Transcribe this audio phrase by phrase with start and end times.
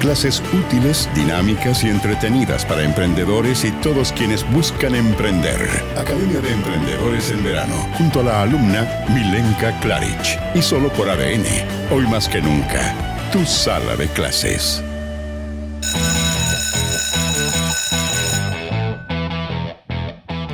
[0.00, 5.60] Clases útiles, dinámicas y entretenidas para emprendedores y todos quienes buscan emprender.
[5.94, 10.40] Academia de Emprendedores en Verano, junto a la alumna Milenka Klaric.
[10.54, 11.44] Y solo por ADN,
[11.92, 12.94] hoy más que nunca,
[13.30, 14.82] tu sala de clases.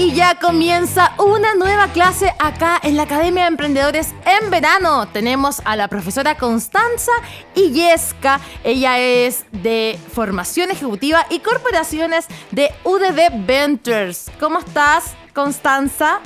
[0.00, 5.06] Y ya comienza una nueva clase acá en la Academia de Emprendedores en verano.
[5.08, 7.12] Tenemos a la profesora Constanza
[7.54, 8.40] Illesca.
[8.64, 14.30] Ella es de formación ejecutiva y corporaciones de UDD Ventures.
[14.40, 16.20] ¿Cómo estás, Constanza?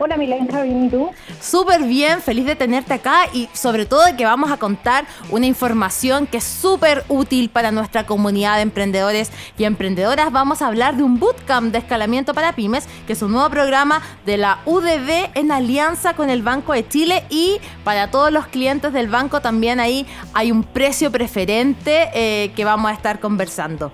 [0.00, 1.10] Hola Milenka, ¿bien y tú?
[1.40, 5.46] Súper bien, feliz de tenerte acá y sobre todo de que vamos a contar una
[5.46, 10.30] información que es súper útil para nuestra comunidad de emprendedores y emprendedoras.
[10.30, 14.00] Vamos a hablar de un bootcamp de escalamiento para pymes, que es un nuevo programa
[14.24, 18.92] de la UDB en alianza con el Banco de Chile y para todos los clientes
[18.92, 23.90] del banco también ahí hay un precio preferente eh, que vamos a estar conversando.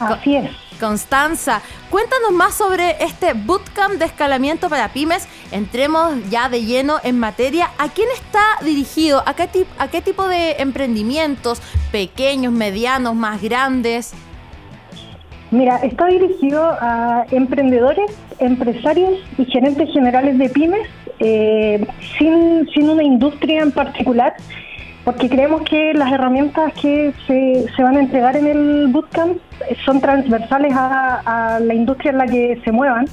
[0.00, 0.65] Así es.
[0.76, 5.26] Constanza, cuéntanos más sobre este bootcamp de escalamiento para pymes.
[5.50, 7.70] Entremos ya de lleno en materia.
[7.78, 9.22] ¿A quién está dirigido?
[9.26, 11.60] ¿A qué, a qué tipo de emprendimientos?
[11.92, 14.14] ¿Pequeños, medianos, más grandes?
[15.50, 20.88] Mira, está dirigido a emprendedores, empresarios y gerentes generales de pymes
[21.20, 21.86] eh,
[22.18, 24.34] sin, sin una industria en particular
[25.06, 29.38] porque creemos que las herramientas que se, se, van a entregar en el bootcamp
[29.84, 33.06] son transversales a, la industria en la que se muevan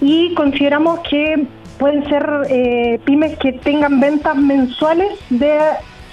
[0.00, 1.46] y consideramos que
[1.78, 5.58] pueden ser eh, pymes que tengan ventas mensuales de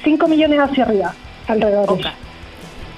[0.03, 1.13] 5 millones hacia arriba,
[1.47, 2.09] alrededor de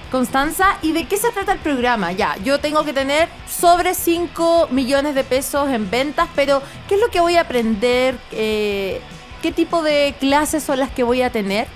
[0.09, 2.13] Constanza, ¿y de qué se trata el programa?
[2.13, 7.01] Ya, yo tengo que tener sobre 5 millones de pesos en ventas, pero ¿qué es
[7.01, 8.15] lo que voy a aprender?
[8.31, 9.01] Eh,
[9.43, 11.67] ¿Qué tipo de clases son las que voy a tener?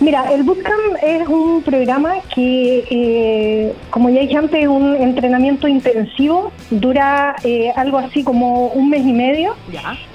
[0.00, 5.68] Mira, el Bootcamp es un programa que, eh, como ya dije antes, es un entrenamiento
[5.68, 9.54] intensivo, dura eh, algo así como un mes y medio,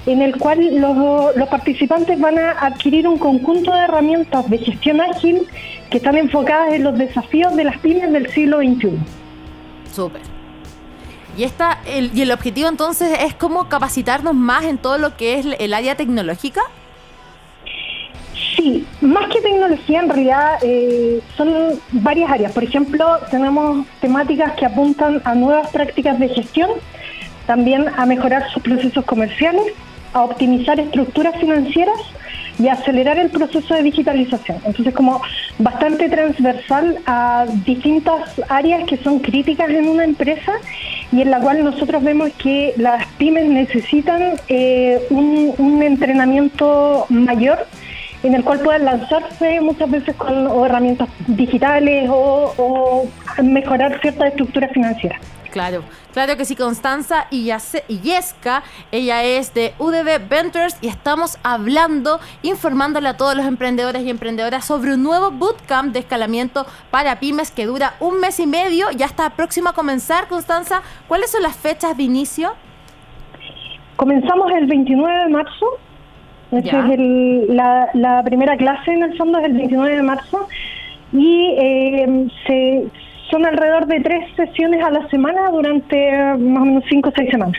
[0.06, 5.46] en el cual los, participantes van a adquirir un conjunto de herramientas de gestión ágil
[5.88, 8.90] que están enfocadas en los desafíos de las pymes del siglo XXI.
[9.92, 10.22] Súper.
[11.38, 15.38] Y, esta, el, y el objetivo entonces es como capacitarnos más en todo lo que
[15.38, 16.62] es el área tecnológica.
[19.00, 21.48] Más que tecnología, en realidad eh, son
[21.92, 22.52] varias áreas.
[22.52, 26.70] Por ejemplo, tenemos temáticas que apuntan a nuevas prácticas de gestión,
[27.46, 29.64] también a mejorar sus procesos comerciales,
[30.12, 31.98] a optimizar estructuras financieras
[32.58, 34.58] y acelerar el proceso de digitalización.
[34.64, 35.20] Entonces, como
[35.58, 40.52] bastante transversal a distintas áreas que son críticas en una empresa
[41.12, 47.66] y en la cual nosotros vemos que las pymes necesitan eh, un entrenamiento mayor
[48.26, 53.06] en el cual puedan lanzarse muchas veces con herramientas digitales o,
[53.42, 55.20] mejorar ciertas estructuras financieras.
[55.50, 55.82] Claro,
[56.12, 63.08] claro que sí, Constanza y Yesca, ella es de UDB Ventures y estamos hablando, informándole
[63.08, 67.64] a todos los emprendedores y emprendedoras sobre un nuevo bootcamp de escalamiento para pymes que
[67.64, 70.82] dura un mes y medio, ya está próximo a comenzar, Constanza.
[71.08, 72.52] ¿Cuáles son las fechas de inicio?
[73.96, 75.78] Comenzamos el 29 de marzo
[76.58, 80.48] esa es la, primera clase en el fondo es el 29 de marzo
[81.12, 82.84] y eh, se,
[83.30, 87.30] son alrededor de tres sesiones a la semana durante más o menos cinco o seis
[87.30, 87.56] semanas.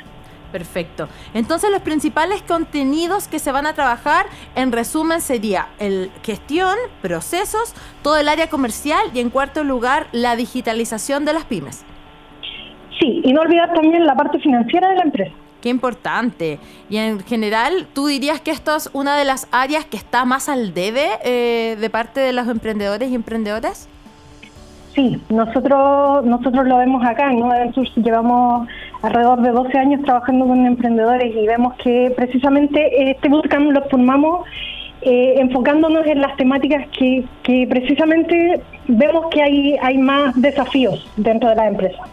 [0.51, 1.09] Perfecto.
[1.33, 4.25] Entonces los principales contenidos que se van a trabajar,
[4.55, 10.35] en resumen, sería el gestión, procesos, todo el área comercial y en cuarto lugar la
[10.35, 11.85] digitalización de las pymes.
[12.99, 15.35] Sí, y no olvidar también la parte financiera de la empresa.
[15.61, 16.59] Qué importante.
[16.89, 20.49] Y en general, ¿tú dirías que esto es una de las áreas que está más
[20.49, 23.89] al debe eh, de parte de los emprendedores y emprendedoras?
[24.93, 27.51] Sí, nosotros nosotros lo vemos acá, ¿no?
[27.97, 28.67] llevamos
[29.03, 34.47] alrededor de 12 años trabajando con emprendedores y vemos que precisamente este bootcamp lo formamos
[35.01, 41.49] eh, enfocándonos en las temáticas que, que precisamente vemos que hay, hay más desafíos dentro
[41.49, 42.03] de la empresa.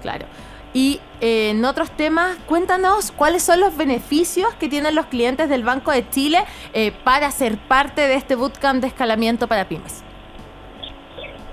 [0.00, 0.26] Claro.
[0.72, 5.90] Y en otros temas, cuéntanos cuáles son los beneficios que tienen los clientes del Banco
[5.90, 6.38] de Chile
[6.72, 10.02] eh, para ser parte de este bootcamp de escalamiento para pymes.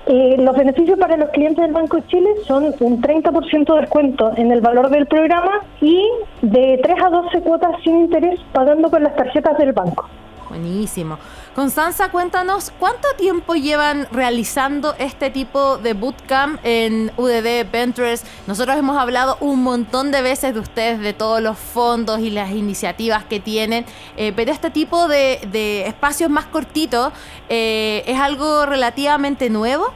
[0.06, 4.32] Eh, los beneficios para los clientes del Banco de Chile son un 30% de descuento
[4.36, 6.02] en el valor del programa y
[6.40, 10.08] de 3 a 12 cuotas sin interés pagando con las tarjetas del banco.
[10.48, 11.18] Buenísimo.
[11.54, 18.24] Constanza, cuéntanos, ¿cuánto tiempo llevan realizando este tipo de bootcamp en UDD Ventures?
[18.46, 22.50] Nosotros hemos hablado un montón de veces de ustedes, de todos los fondos y las
[22.52, 23.84] iniciativas que tienen,
[24.16, 25.38] eh, pero este tipo de,
[25.86, 27.12] espacios más cortitos
[27.48, 29.86] eh, es algo relativamente nuevo.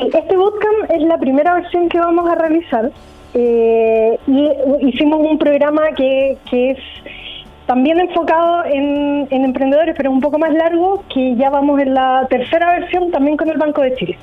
[0.00, 2.90] Este bootcamp es la primera versión que vamos a realizar
[3.34, 6.78] eh, y hicimos un programa que, que es
[7.66, 12.78] también enfocado en, emprendedores, pero un poco más largo, que ya vamos en la tercera
[12.78, 14.18] versión también con el Banco de Chile.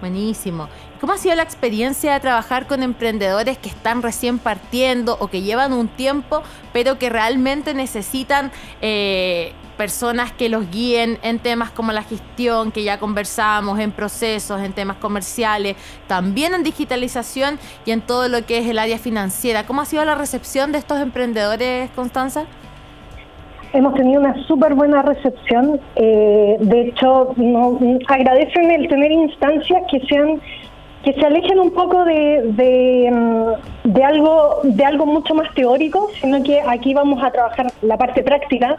[0.00, 0.68] Buenísimo.
[1.00, 5.42] ¿Cómo ha sido la experiencia de trabajar con emprendedores que están recién partiendo o que
[5.42, 6.42] llevan un tiempo,
[6.72, 8.50] pero que realmente necesitan
[8.82, 14.60] eh, personas que los guíen en temas como la gestión, que ya conversamos, en procesos,
[14.60, 15.76] en temas comerciales,
[16.06, 19.66] también en digitalización y en todo lo que es el área financiera?
[19.66, 22.44] ¿Cómo ha sido la recepción de estos emprendedores, Constanza?
[23.74, 25.80] Hemos tenido una súper buena recepción.
[25.96, 27.78] Eh, de hecho, no,
[28.08, 30.40] agradecen el tener instancias que sean
[31.02, 36.42] que se alejen un poco de, mm, de, algo de algo mucho más teórico, sino
[36.42, 38.78] que aquí vamos a trabajar la parte práctica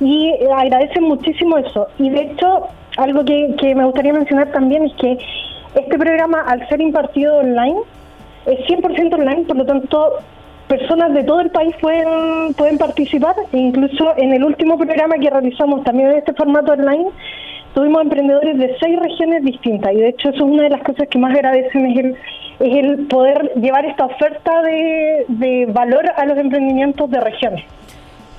[0.00, 1.88] y agradecen muchísimo eso.
[1.98, 5.18] Y de hecho, algo que me gustaría mencionar también es que
[5.74, 7.80] este programa, al ser impartido online,
[8.46, 10.14] es 100% online, por lo tanto,
[10.70, 13.34] personas de todo el país pueden, pueden participar.
[13.52, 17.06] E incluso en el último programa que realizamos también en este formato online,
[17.74, 19.92] tuvimos emprendedores de seis regiones distintas.
[19.92, 22.16] Y de hecho eso es una de las cosas que más agradecen es el,
[22.60, 27.64] es el poder llevar esta oferta de, de valor a los emprendimientos de regiones.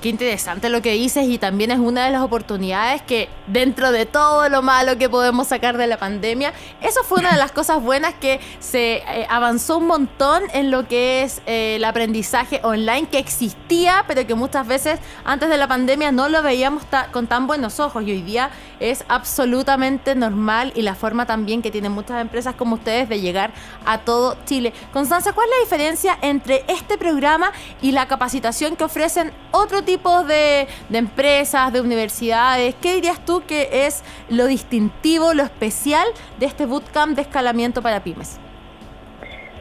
[0.02, 4.04] Qué interesante lo que dices y también es una de las oportunidades que dentro de
[4.04, 7.80] todo lo malo que podemos sacar de la pandemia, eso fue una de las cosas
[7.80, 13.06] buenas que se eh, avanzó un montón en lo que es eh, el aprendizaje online
[13.06, 16.82] que existía, pero que muchas veces antes de la pandemia no lo veíamos
[17.12, 18.50] con tan buenos ojos y hoy día
[18.80, 23.52] es absolutamente normal y la forma también que tienen muchas empresas como ustedes de llegar
[23.86, 24.72] a todo Chile.
[24.92, 29.91] Constanza, ¿cuál es la diferencia entre este programa y la capacitación que ofrecen otro tipo
[29.92, 36.06] tipos de, empresas, de universidades, ¿qué dirías tú que es lo distintivo, lo especial
[36.40, 38.40] de este bootcamp de escalamiento para pymes?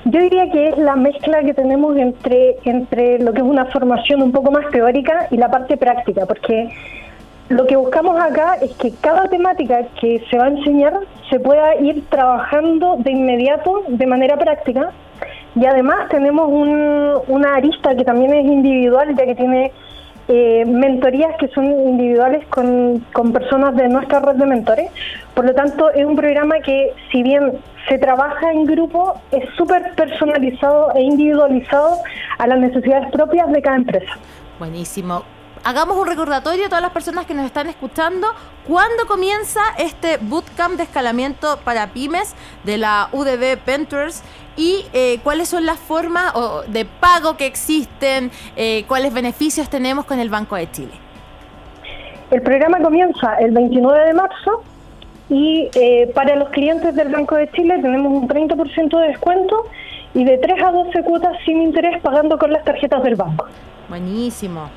[0.05, 4.21] Yo diría que es la mezcla que tenemos entre, entre lo que es una formación
[4.21, 6.69] un poco más teórica y la parte práctica, porque
[7.49, 10.93] lo que buscamos acá es que cada temática que se va a enseñar
[11.29, 14.91] se pueda ir trabajando de inmediato de manera práctica
[15.55, 16.47] y además tenemos
[17.27, 19.71] una arista que también es individual ya que tiene
[20.27, 24.91] eh, mentorías que son individuales con, con personas de nuestra red de mentores.
[25.33, 27.53] Por lo tanto, es un programa que, si bien
[27.89, 31.97] se trabaja en grupo, es súper personalizado e individualizado
[32.37, 34.13] a las necesidades propias de cada empresa.
[34.59, 35.23] Buenísimo
[35.63, 38.27] hagamos un recordatorio a todas las personas que nos están escuchando.
[38.67, 44.23] ¿Cuándo comienza este bootcamp de escalamiento para pymes de la UDB Ventures?
[44.57, 46.33] ¿Y eh, cuáles son las formas
[46.67, 48.31] de pago que existen?
[48.55, 50.93] Eh, ¿Cuáles beneficios tenemos con el Banco de Chile?
[52.31, 54.63] El programa comienza el 29 de marzo
[55.29, 59.65] y eh, para los clientes del Banco de Chile tenemos un 30% de descuento
[60.13, 63.47] y de 3 a 12 cuotas sin interés pagando con las tarjetas del banco.
[63.89, 64.69] Buenísimo.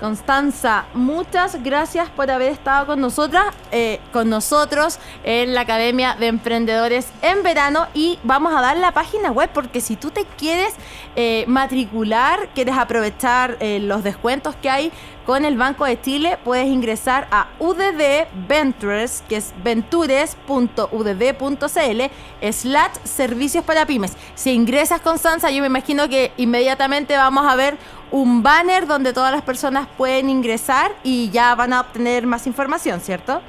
[0.00, 6.26] Constanza, muchas gracias por haber estado con nosotras, eh, con nosotros en la Academia de
[6.26, 10.74] Emprendedores en verano y vamos a dar la página web porque si tú te quieres
[11.16, 14.92] eh, matricular, quieres aprovechar eh, los descuentos que hay
[15.24, 22.02] con el Banco de Chile, puedes ingresar a UDD Ventures, que es ventures.udb.cl
[22.52, 24.12] slash servicios para pymes.
[24.34, 27.78] Si ingresas Constanza, yo me imagino que inmediatamente vamos a ver
[28.14, 33.00] un banner donde todas las personas pueden ingresar y ya van a obtener más información,
[33.00, 33.42] ¿cierto?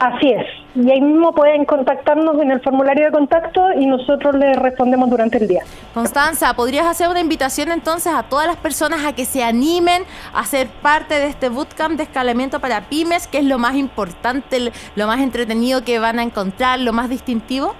[0.00, 0.44] Así es.
[0.74, 5.38] Y ahí mismo pueden contactarnos en el formulario de contacto y nosotros les respondemos durante
[5.38, 5.62] el día.
[5.94, 10.02] Constanza, ¿podrías hacer una invitación entonces a todas las personas a que se animen
[10.34, 14.72] a ser parte de este bootcamp de escalamiento para pymes, que es lo más importante,
[14.96, 17.76] lo más entretenido que van a encontrar, lo más distintivo?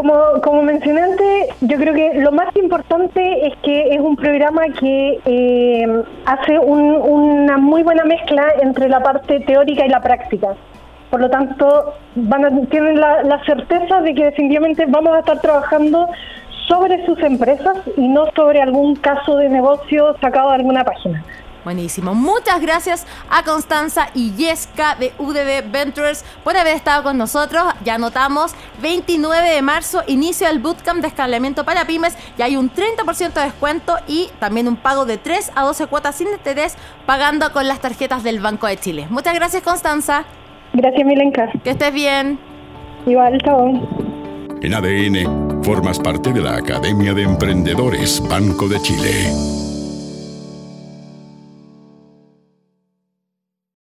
[0.00, 1.02] Como, como mencioné
[1.60, 7.58] yo creo que lo más importante es que es un programa que eh, hace una
[7.58, 10.54] muy buena mezcla entre la parte teórica y la práctica.
[11.10, 15.38] Por lo tanto, van a, tienen la, la certeza de que definitivamente vamos a estar
[15.42, 16.08] trabajando
[16.66, 21.22] sobre sus empresas y no sobre algún caso de negocio sacado de alguna página.
[21.64, 22.14] Buenísimo.
[22.14, 27.62] Muchas gracias a Constanza y Yesca de UDB Ventures por haber estado con nosotros.
[27.84, 32.70] Ya anotamos 29 de marzo, inicio del bootcamp de escalamiento para pymes y hay un
[32.70, 36.76] 30% de descuento y también un pago de 3 a 12 cuotas sin interés
[37.06, 39.06] pagando con las tarjetas del Banco de Chile.
[39.10, 40.24] Muchas gracias Constanza.
[40.72, 41.50] Gracias Milenka.
[41.64, 42.38] Que estés bien.
[43.06, 43.66] Igual, chao.
[44.62, 49.59] En ADN, formas parte de la Academia de Emprendedores Banco de Chile.